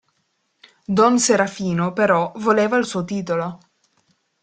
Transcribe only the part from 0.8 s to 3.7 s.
Don Serafino, però, voleva il suo titolo.